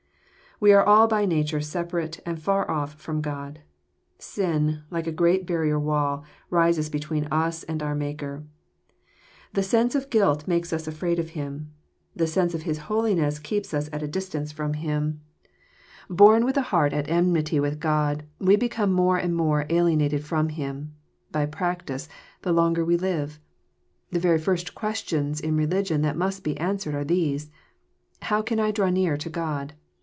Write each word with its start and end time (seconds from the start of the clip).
f 0.51 0.63
■ 0.63 0.67
We 0.67 0.73
are 0.73 0.83
all 0.83 1.07
by 1.07 1.25
nature 1.25 1.59
separate 1.59 2.19
and 2.23 2.39
far 2.39 2.69
off 2.69 3.03
fi'om 3.03 3.23
G 3.23 3.29
od. 3.31 3.61
Sin, 4.19 4.83
like 4.91 5.07
a 5.07 5.11
great 5.11 5.47
barrier 5.47 5.79
wall,~rises 5.79 6.87
between 6.87 7.25
us 7.31 7.63
and 7.63 7.81
our 7.81 7.95
Maker. 7.95 8.43
I'he 9.55 9.61
sense 9.63 9.95
of 9.95 10.11
guilt 10.11 10.45
makes_us 10.45 10.87
afraid 10.87 11.17
of 11.17 11.31
Him. 11.31 11.73
The 12.15 12.27
sense 12.27 12.53
of 12.53 12.61
His 12.61 12.77
holiness 12.77 13.39
keeps 13.39 13.73
us 13.73 13.89
at 13.91 14.03
a 14.03 14.07
distance 14.07 14.51
from 14.51 14.75
Him. 14.75 15.21
178 16.09 16.09
EXFOSITOBT 16.09 16.09
THOUGHTS. 16.09 16.17
Born 16.19 16.45
with 16.45 16.57
a 16.57 16.69
heart 16.69 16.93
at 16.93 17.09
enmity 17.09 17.59
with 17.59 17.79
God, 17.79 18.23
we 18.37 18.55
become 18.55 18.93
more 18.93 19.17
and 19.17 19.35
more 19.35 19.65
alienated 19.67 20.23
from 20.23 20.49
Him, 20.49 20.93
by 21.31 21.47
practice, 21.47 22.07
the 22.43 22.53
longer 22.53 22.85
we 22.85 22.97
live. 22.97 23.39
The 24.11 24.19
very 24.19 24.37
first 24.37 24.75
questions 24.75 25.41
in 25.41 25.57
religion 25.57 26.03
that 26.03 26.15
must 26.15 26.43
be 26.43 26.55
answered, 26.59 26.93
are 26.93 27.03
these: 27.03 27.49
''How 28.21 28.45
can 28.45 28.59
I 28.59 28.69
draw 28.69 28.89
near 28.91 29.17
to 29.17 29.29
God? 29.31 29.73